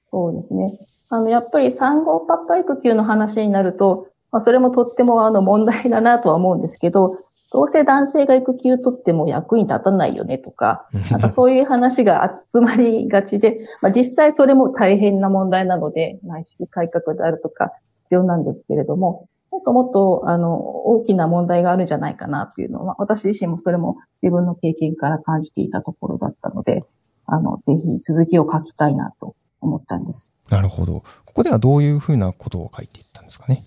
[0.05, 0.79] そうですね。
[1.09, 7.19] あの、やっぱり産後パッパ育休の話になると、まあ、それもとってもあの問題だなとは思うんですけど、
[7.51, 26.85] どうせ男性が育休取っても役に立たないよねとか、 なんかそういう話が集まりがちで、まあ、実際それも大変な問題なので、内識改革であるとか必要なんですけれども、もっともっと、あの、大きな問題があるんじゃないかなというのは、私自身もそれも自分の経験から感じていたところだったので、
[27.25, 30.35] あの、ぜひ続きを書きたいなと思ったんです。
[30.51, 31.03] なるほど。
[31.25, 33.63] ここではどういうふうなことを書いていったんですかね？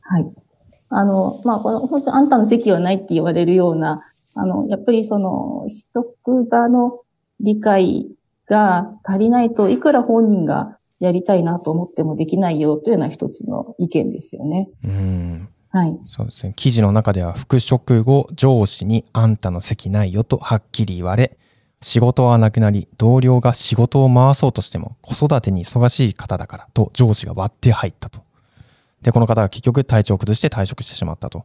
[0.00, 0.32] はい。
[0.90, 7.00] あの、まあ、この、本当あんたの席はないって言われるような、あの、やっぱりその、職場の
[7.40, 8.08] 理解
[8.46, 14.68] が足りないといくら本人がやりたいなと思ってもできないよというような一つの意見ですよね。
[14.84, 15.48] うん。
[15.70, 15.98] はい。
[16.08, 16.52] そうですね。
[16.56, 21.36] 記事の中では、復職後、上司にあんたの席ないよとはっきり言われ、
[21.82, 28.20] 仕事はなくなり、同僚が仕事を回そうとしても子育てに忙しい方だからと上司が割って入ったと。
[29.02, 31.44] で、この方が結局体調を崩して退職してしまったと。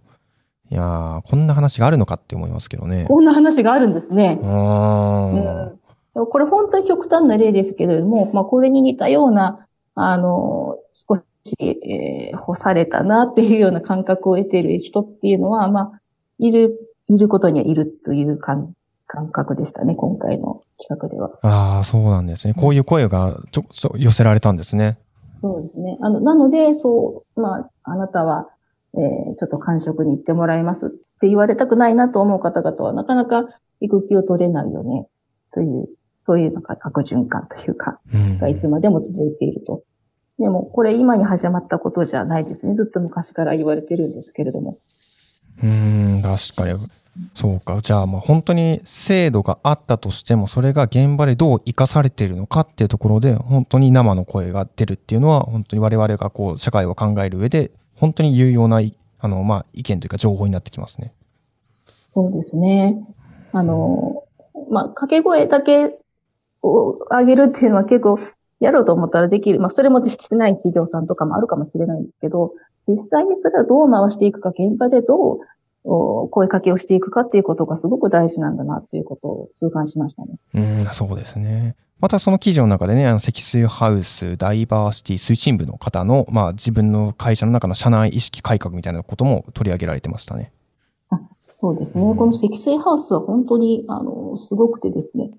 [0.71, 3.05] いやー、こんな話があるのかって思いますけどね。
[3.07, 4.39] こんな話があるんですね。
[4.41, 5.79] うん
[6.13, 11.23] これ本当に極端な例ですけれども、まあこれに似たような、あの、少し、
[11.59, 16.01] えー干されたなっていうような感覚を得ている人っていうのは、まあ、
[16.39, 18.73] いる、いることにはいるという感
[19.07, 21.31] 感覚でしたね、今回の企画では。
[21.41, 22.53] ああ、そうなんですね。
[22.53, 24.97] こういう声がちょちょ寄せられたんですね。
[25.45, 25.97] そうですね。
[26.01, 28.49] あの、なので、そう、まあ、あなたは、
[28.95, 33.43] えーちょっと感触に行ってもらいますって言われたくないなと思う方々は、なかなか
[33.79, 35.07] 育休を取れないよね、
[35.53, 38.39] という、そういうなんか悪循環というか、うん。
[38.39, 39.83] がいつまでも続いていると。
[40.39, 42.73] でも、これ今に始まったことじゃないですね。
[42.73, 44.79] ずっと昔から言われてるんですけれども。
[45.61, 46.79] うーん、確かに。
[47.33, 47.79] そうか。
[47.81, 58.81] じゃあ、まあ本当に制度があったとしても、それが現場でどう活かされているのかっていうところで、本当に生の声が出るっていうのは、本当に我々がこう、社会を考える上で、本当に有用な、
[59.19, 61.13] あの、まあ、意見というか情報になってきますね。
[62.07, 62.97] そうですね。
[63.53, 64.23] あの、
[64.69, 65.97] まあ、掛け声だけ
[66.61, 68.19] を上げるっていうのは結構
[68.59, 69.59] やろうと思ったらできる。
[69.59, 72.53] まあ、それもしてない企業さんとかもあるかもしれないんですけど、
[72.87, 75.39] 実際にそれをどう回していくか、現場でどう
[75.85, 80.37] 声かけをしていくかっていうことがすごく大事なんだなということを痛感しましたね。
[80.53, 81.75] うん、そうですね。
[81.99, 90.51] またその記事の中でね、あの、積水ハウスダイバーシティ推進部の方の、まあ、自分の会社の中の社内意識改革みたいなことも取り上げられてましたね。
[91.57, 92.03] そうですね。
[92.03, 95.31] うんこの積水ハウスは本当に、あの、すごくてですね、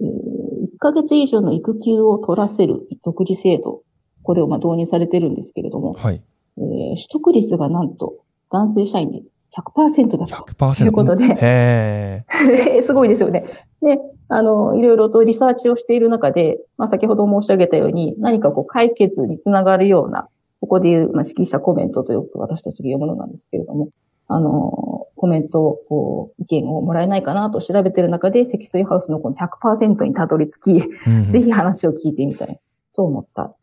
[0.00, 3.82] えー、1ヶ月以上の育休を取らせる独自制度、
[4.22, 6.22] これをまあ導入されてるんですけれども、はい。
[6.58, 8.18] えー取得率がなんと
[8.50, 9.22] 男性社員で
[9.56, 10.78] 100%だと100%。
[10.78, 12.24] ということで。
[12.82, 13.44] すごいですよね。
[13.82, 20.28] で、あの、いろいろとリサーチをしている中で、まあ先ほど申し上げたように、何かこう解決につながるような、
[20.60, 23.88] ここでいう、まあ、指揮者コメントとよく私たちが読むのなんですけれども、
[24.28, 32.60] あの、コメントを、こう、意見をもらえないかなと調べている中で、積水ハウスのこの100%にたどり着き、うんぜひ話を聞いてみたい
[32.94, 33.54] と思った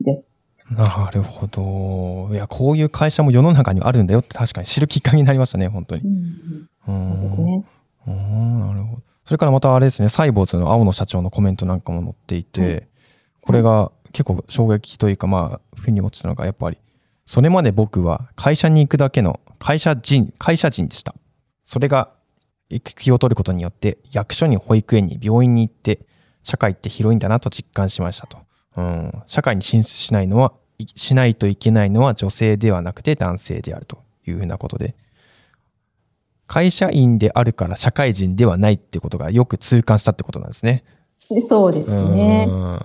[0.00, 0.28] です。
[0.70, 2.34] なるほど。
[2.34, 6.02] いや、こういう会社も世の中にあるんだよって確かに知るきっかけになりましたね、本当に。
[6.86, 7.64] うん、ううですね。
[8.06, 9.02] うーんなるほど。
[9.24, 12.88] それからまたあれですね、サイボーズの青野社長のコメントなんかも載っていて、はい
[13.48, 16.76] これが結構衝撃というか、まあ、腑に落ちたのが、やっぱり、
[17.24, 21.14] それまで僕は会社に行くだけの会社人、会社人でした。
[21.64, 22.10] それが
[22.68, 26.00] 育休を取ることによって、役所に保育園に病院に行って、
[26.42, 28.36] 社会って広いんだなと実感しましたと。
[28.78, 34.94] うん、社会に進出しないのは、いしないといけないのは女性ではなくて男性であるというふうなことで、
[36.46, 40.84] 会社員であるから社会人ではないってことがよく痛感したってことなんですね。
[41.28, 42.46] でそうですね。
[42.48, 42.80] うん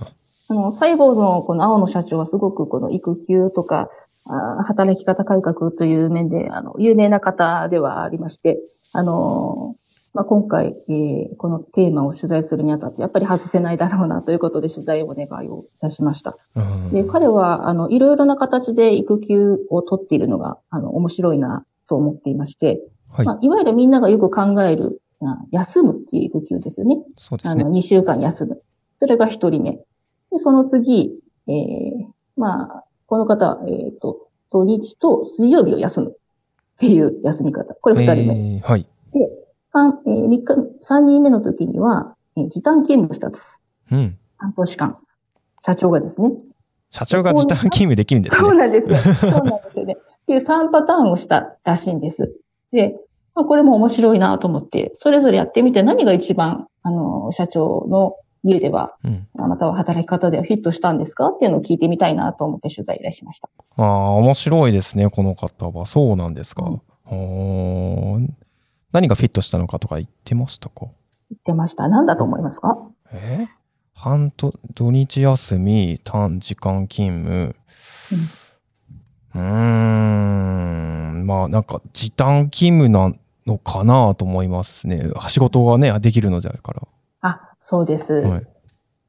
[0.50, 3.90] あの、サイボーズのこの青野社長はすごくこの育休とか、
[4.26, 8.60] あー働き方改革という面で、あの、有名な方ではありまして、
[8.92, 9.83] あのー
[10.14, 16.38] まあ、今回、えーこのテーマを取材するにあたって、やっぱり外せないだろうなということで取材をお願いをいたしました。
[16.56, 26.98] うんで、彼は、あの、いろいろな形で育休を取っているのが、あの、面白いなと思っていまして、はいまあ、いわゆるみんながよく考える、あ休むっていう育休ですよね。
[27.18, 27.72] そうですねあの、。
[27.72, 28.62] 2週間休む。
[28.94, 29.80] それが一人目。
[30.32, 31.12] で、その次、
[31.48, 32.06] えー、
[32.38, 36.16] まあ、この方は、えっ、と、土日と水曜日を休むっ
[36.78, 37.74] ていう休み方。
[37.74, 38.56] これ二人目。
[38.56, 38.88] えーはい。
[39.74, 43.40] 三、えー、三日、三人目の時には、えー時短勤務したと。
[43.92, 44.18] うん。
[44.38, 44.98] 半年間。
[45.62, 46.32] 社長がですね。
[46.90, 48.60] 社長が時短勤務できるんですそうね。
[48.60, 48.98] なんですよ。
[49.20, 49.98] そうなんですよね。
[49.98, 52.34] っていう3パターンをしたらしいんです。
[52.72, 52.96] で、
[53.36, 59.28] まあ、これも面白いなと思って、それぞれやってみて何が一番、あの、社長の家では、うん。
[59.36, 61.30] または働き方ではフィットしたんですか？
[61.30, 63.50] っていうのを聞いてみたいなと思って取材依頼しました。
[63.78, 65.86] ああ、面白いですね、この方は。
[65.86, 66.72] そうなんですか。
[67.12, 68.34] うん
[68.94, 70.86] 何がフィットしたのかとか言ってましたか？
[70.86, 70.90] 言
[71.38, 71.88] ってました。
[71.88, 72.78] 何だと思いますか？
[73.12, 73.48] え？
[73.96, 77.56] 半と土日休み、短時間勤務。
[79.36, 83.14] うーん、まあなんか時短勤務な
[83.48, 85.10] のかなと思いますね。
[85.28, 86.88] 仕事がね、できるのであるから。
[87.22, 88.14] あ、そうです。
[88.14, 88.42] は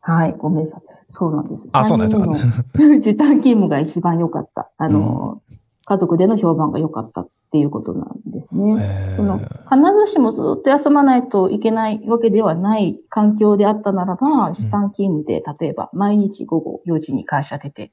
[0.01, 0.81] はいい、ごめんなさい。
[1.11, 1.68] そうなんです。
[1.73, 2.27] あそうなんですか
[3.01, 4.70] 時短勤務が一番良かった。
[4.79, 5.42] あの、
[5.85, 8.79] 家族での評判が良かったっていうことなんですね。
[8.81, 17.93] えそのー必ずしもずっと休まないといけないわけではない環境であったならば、時短勤務で、例えば毎日午後4時に会社出て、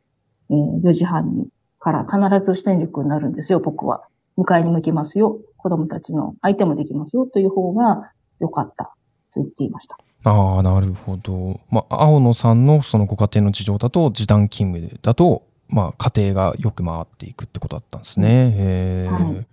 [0.49, 1.47] えー4時半に
[1.79, 4.01] から必ず戦力になるんですよ、僕は。
[4.35, 5.37] 迎えに向きますよ。
[5.57, 9.97] 子供たちの相手もできますよという方が良かったと言っていました。
[10.23, 11.59] ああ、なるほど。
[11.69, 18.27] まあ、青野さんのそのご家庭の事情だと、時短勤務だと、まあ、家庭がよく回っていくってことだったんですね。
[18.27, 19.47] へえ、はいうん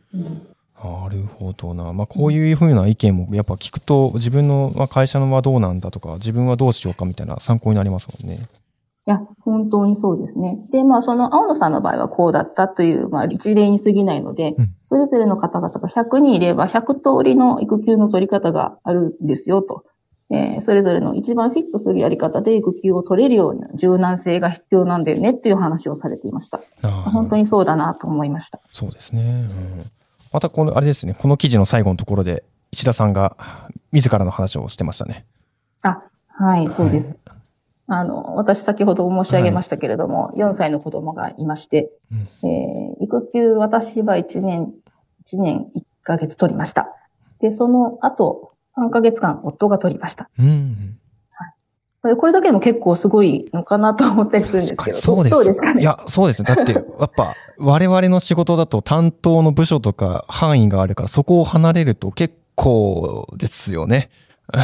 [0.83, 1.93] なるほどな。
[1.93, 8.49] まあ、こういうふうな意見もやっぱ聞くと、自分のまあ会社のはどうなんだとか、自分はどうしようかみたいな参考になりますもんね。
[9.09, 10.59] いや、本当にそうですね。
[10.71, 19.85] で、まあ、その青野さんの場合はこうだったという、まあ、一例に過ぎないので、うんそれぞれの方々が100人いれば100通りの育休の取り方があるんですよと。
[20.31, 26.61] えーそれぞれの一番フィットするやり方で育休を取れるような柔軟性が必要なんだよねっていう話をされていました。
[26.89, 28.61] 本当にそうだなと思いました。
[28.73, 29.47] そうですね。
[29.83, 29.98] うん
[30.33, 33.37] またこの、あれですね、この記事の最後のところで、石田さんが
[33.93, 35.25] 自らの話をしてましたね。
[35.83, 37.19] あ、はい、そうです。
[37.87, 44.73] あの、私先ほど申し上げましたけれども、4歳の子供がいまして、うんえー育休、私は1年、
[45.25, 46.89] 1年1ヶ月取りました。
[47.41, 50.29] で、その後、3ヶ月間夫が取りました。
[50.39, 50.99] うん。
[52.17, 55.35] これだけでも結構すごいのかなと思ったりするんですけど、そうです。
[55.35, 55.83] どうですかね？
[55.83, 56.55] いや、そうですね。
[56.55, 64.11] だって、やっぱ、我々の仕事だと担当の部署とか範囲があるから、そこを離れると結構ですよね。
[64.53, 64.61] うん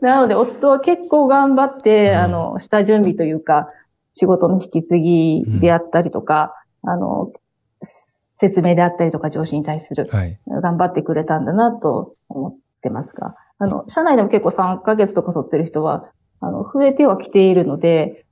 [0.00, 3.68] なので、夫は結構頑張って、うんあの、下準備というか、
[4.14, 7.32] 仕事の引き継ぎであったりとか、あの、
[7.82, 10.38] 説明であったりとか、上司に対する、はい。
[10.46, 16.06] 頑張ってくれたんだなと思ってますが、あの、社内でも結構3ヶ月とか取ってる人は、
[16.40, 18.24] あの、増えてはきているので、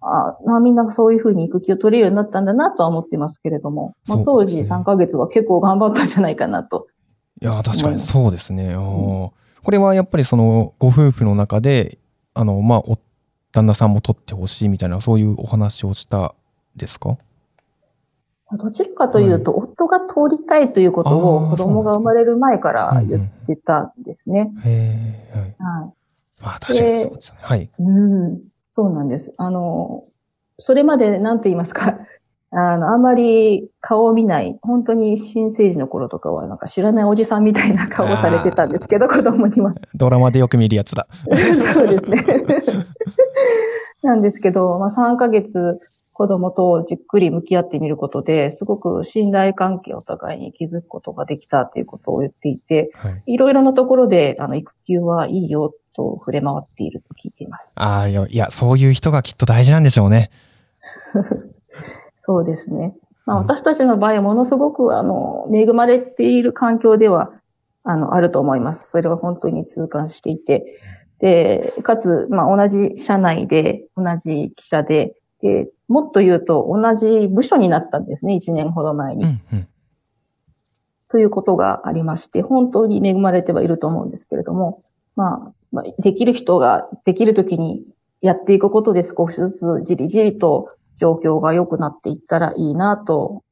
[0.00, 4.76] あまあみんなそういうふうに育休取れるようになったんだなとは思ってますけれども、まあ、当時そうですね。
[4.76, 6.86] 3ヶ月は結構頑張ったんじゃないかなと。
[7.42, 8.76] いや、確かにそうですね。
[8.76, 9.64] おー。
[9.64, 11.98] これはやっぱりその、ご夫婦の中で、
[12.34, 12.98] あの、まあ、お
[13.52, 16.34] 旦那さんも取ってほしいみたいな、そういうお話をした
[16.76, 17.18] ですか？
[18.56, 24.50] どちらかというと、夫が取りたいということあをー子供が生まれる前から言ってたんですね。
[24.64, 25.56] へえ、はい。
[25.58, 25.92] は
[26.40, 27.40] まあ、確かにそうですよね。
[27.42, 27.62] はい。
[27.62, 27.70] い。
[27.78, 27.90] う
[28.30, 29.34] ん、そうなんです。
[29.36, 30.04] あの、
[30.56, 31.98] それまで何と言いますか、
[32.50, 39.74] あの、あんまり顔を見ない、本当に新生児の頃とかは、なんか知らないおじさんみたいな顔をされてたんですけど、子供には。
[39.94, 41.06] ドラマでよく見るやつだ。
[41.74, 42.24] そうですね。
[44.02, 45.80] なんですけど、まあ、3ヶ月
[46.18, 53.22] 子供とじっくり向き合ってみることで、すごく信頼関係をお互いに築くことができたということを言っていて、はい。
[53.26, 57.74] いろいろなところで、あの、育休はいいよと触れ回っていると聞いています。
[57.76, 60.32] ああ、いや、そういう人がきっと大事なんでしょうね。
[62.18, 62.96] そうですね。
[63.24, 67.30] まあ、うん私たちの場合はものすごく、あの、恵まれている環境では、
[67.84, 68.90] あの、あると思います。
[68.90, 70.80] それは本当に痛感していて。
[71.20, 79.24] で、かつ、まあ、同じ社内で、同じ記者で、で、もっと言うと、同じ部署になったんですね、1年ほど前に。
[79.24, 79.68] うん、うん。
[81.08, 84.82] ということがありまして、本当に恵まれてはいると思うんですけれども、
[85.16, 87.84] まあ、まあできる人ができるときに
[88.20, 93.42] やっていくことで少しずつじりじりと状況が良くなっていったらいいなと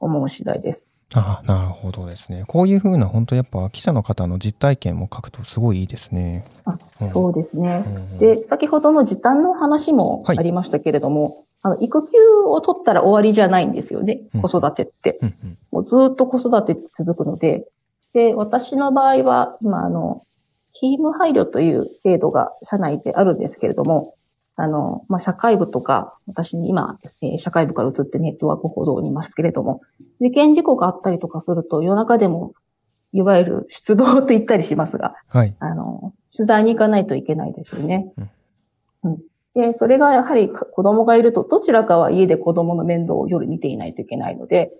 [0.00, 0.88] 思う次第です。
[1.12, 2.44] ああ、なるほどですね。
[2.46, 6.44] こういうふうな、本当やっぱ記者の方の実体験も書くとすごいいいですね。
[6.64, 7.84] あうんそうですね。
[7.86, 14.42] うんで、先ほどの時短の話もはいありましたけれども、あの育休を取ったら終わりじゃないんですよねうん。
[14.42, 15.18] 子育てって。
[15.22, 17.66] うんうんもうずっと子育て続くので、
[18.12, 20.22] で、私の場合は、今、あの、
[20.72, 24.14] 勤務配慮という制度が社内であるんですけれども、
[24.56, 29.80] あの、まあ、社会部とか、私に今ですね、社会部から移ってネットワーク報道にいますけれども、
[30.20, 32.52] 事件事故があったりとかすると、夜中でも、
[33.12, 35.54] いわゆる出動と言ったりしますが、はい。
[35.58, 38.12] あの、取材に行かないといけないですよね。
[39.04, 39.22] うん。
[39.54, 44.72] で、それがやはりか子供がいると、どちらかは家で子供の面倒を夜見ていないといけないので、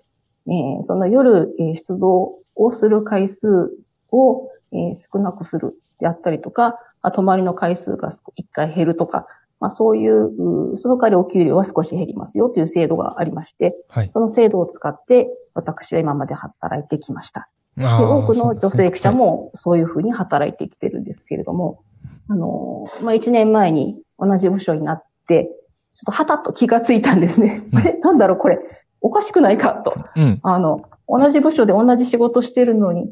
[0.46, 3.70] えーその夜、えー出動をする回数
[4.10, 9.26] を、えー少なくするであったりとか、あ泊まりの回数が一回減るとか、
[9.64, 14.10] まあそういう、うその代わりお給料は少し減りますよという制度がありまして、はい。
[14.12, 17.48] その制度を使って私は今まで働いてきました。
[17.78, 19.10] で、多くの女性記者。
[19.12, 21.80] もそういうふうに働いてきてるんですけれども、
[22.28, 25.50] あの、まあ、一年前に同じ部署になって、
[25.94, 27.66] ちょっとはたっと気がついたですね。
[27.72, 27.98] うんあれ？
[28.00, 28.38] なんだろう？
[28.38, 28.58] これ、
[29.00, 29.72] おかしくないか？
[29.72, 29.94] と。
[30.14, 30.40] うん。
[30.42, 33.10] あの、同じ部署で同じ仕事してるのに、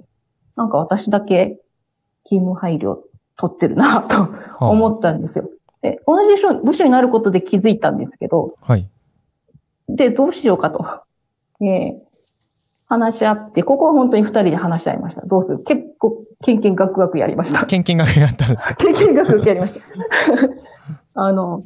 [0.56, 1.58] なんか私だけ
[2.24, 2.98] 勤務配慮
[3.36, 4.28] 取ってるなと
[4.60, 5.48] 思ったんですよ。
[5.82, 8.88] で、同じ部署になることで気づいたんですけど、はい。
[9.88, 10.84] で、どうしようかと。
[11.64, 12.02] えー
[12.86, 15.22] 話し合って、ここは本当に二人で話し合いました。
[15.24, 15.60] どうする？
[15.64, 17.64] 結構、けんけんがくがくやりました。
[17.64, 18.74] 献金額があったんですか？
[18.74, 19.80] けんけんがくやりました。
[21.14, 21.62] あの、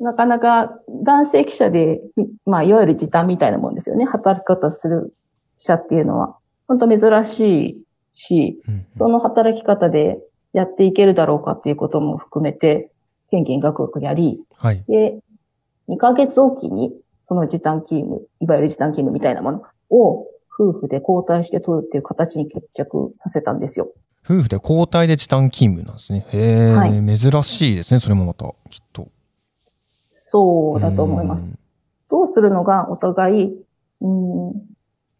[0.00, 2.02] なかなか男性記者で、
[2.44, 4.04] まあ、いわゆる時短みたいなもんですよね。
[4.04, 5.14] 働き方する
[5.58, 6.36] 記者っていうのは。
[6.68, 7.82] 本当珍しい
[8.12, 10.18] し、うんその働き方で
[10.52, 12.89] やっていけるだろうかっていうことも含めて、
[13.30, 14.84] 研研学学やり、はい。
[14.88, 15.18] で、
[15.88, 23.88] 2ヶ月おきに、その時短勤務、いわゆる時短勤務みたいなものを、夫婦で交代して取るっていう形に決着させたんですよ。
[24.24, 26.26] 夫婦で交代で時短勤務なんですね。
[26.32, 28.00] へえ、はい珍しいですね。
[28.00, 29.08] それもまた、きっと。
[30.12, 31.50] そうだと思いますう。
[31.52, 31.58] ん。
[32.10, 33.64] どうするのがお互い、
[34.02, 34.52] うん、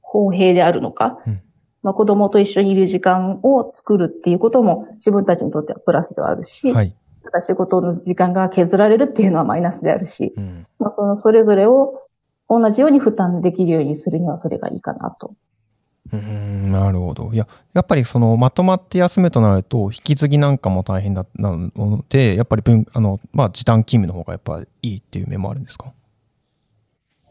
[0.02, 1.40] 公平であるのか、うん
[1.82, 6.94] まあ、子供と一緒にいる時間を作るっていうことも自分たちにとってはプラスではあるし、はい。
[7.30, 10.66] ただ仕事の時間が削られるっていうのはマイナスであるし、うん。
[10.78, 12.02] まあ、そのそれぞれを
[12.48, 15.34] 同じように負担できるようにするにはそれがいいかなと。
[16.12, 17.30] うーんなるほど。
[17.32, 25.92] いや、やっぱりその、まとまって休むとなると、引き継ぎなんかも大変だなので、やっぱり分、あの、まあ、時短勤務の方がやっぱいいっていう面もあるんですか？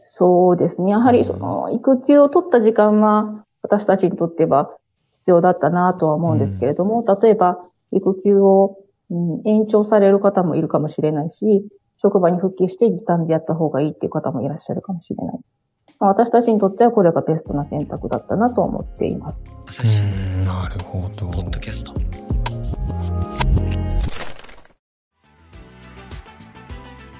[0.02, 0.92] そうですね。
[0.92, 4.70] やはりその育休を取った時間は私たちにとっては
[5.18, 7.58] 必要だったなとは思うんですけれども、例えば
[7.92, 8.78] 育休を、
[9.10, 11.64] うん延長される方もいるかもしれないし、
[11.96, 15.52] 職場に復帰して時短でやった方がいいっていう方もいらっしゃるかもしれないです。
[15.98, 19.44] まあ私たちにとってはこれがベストな選択だったなと思っています。
[19.66, 20.00] 朝日
[20.44, 21.26] なるほど。
[21.26, 21.94] ポッドキャスト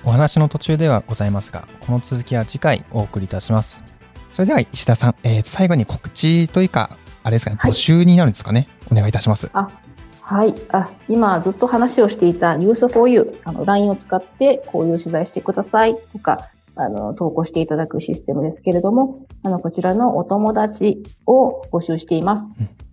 [0.02, 3.82] お話の途中ではございますが、この続きは次回お送りいたします。
[4.32, 8.68] それでは石田さん、えー最後に告知というか、あれですかね、はい募集になるんですかね。
[8.90, 9.50] お願いいたします。
[10.30, 10.54] はい。
[10.70, 22.48] あ、今ずっと話をしていた News4U、あの、LINE を使ってこういう取材してくださいとか、あの、投稿していただくシステムですけれども、あの、こちらのお友達を募集しています。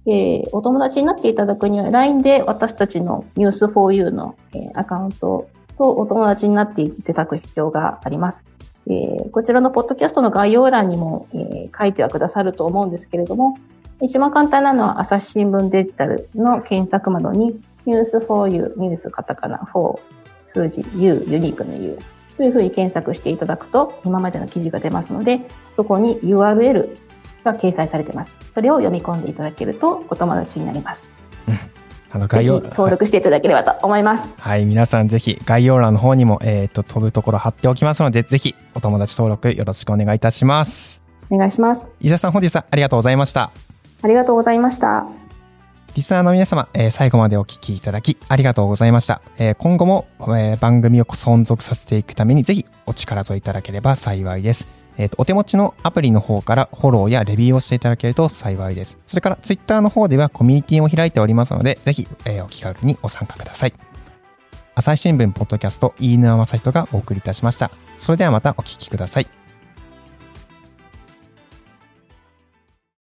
[0.07, 8.41] えーお友達になっていただくには、LINE で私たちの News4U の、えーアカウントとお友達になっていただく必要があります。
[8.87, 13.59] えーこちらのポッドキャストの概要欄にも、えー書いてはくださると思うんですけれども、
[14.01, 19.99] 一番簡単なのは朝日新聞デジタルの検索窓に News4U、ニュースカタカナ4、
[20.45, 21.97] 数字 U、ユニークの U
[22.35, 25.41] というふうに検索していただくと今までの記事が出ますので、
[25.71, 26.95] そこに URL
[27.43, 28.31] が掲載されています。
[28.51, 31.09] それを読み込んでいただけるとお友達になります。
[32.11, 34.33] あの、概要登録していただければと思います。
[34.37, 41.01] はい、皆さんぜひ概要欄の方にも、えっ、と、飛ぶところ貼っておきますので、ぜひお友達登録よろしくお願いいたします。
[41.29, 41.89] お願いします。
[41.99, 43.66] 石田さん、本日はありがとうございました。
[44.01, 45.05] ありがとうございました。
[45.95, 49.21] リスナーの皆様、えー最後までお聞きいただきありがとうございました。
[49.37, 54.67] えー今後も、えー番組を存続させていくためにぜひお力添えいただければ幸いです。
[54.97, 58.97] えーとお手持ちのアプリの方からフォローやレビューをしていただけると幸いです。
[59.07, 63.73] それからツイッターの方ではコミュニティを開いておりますので、ぜひ、えーお気軽にご参加ください。
[64.75, 67.71] 朝日新聞ポッドキャスト飯沼正人がお送りいたしました。
[67.97, 69.27] それではまたお聞きください。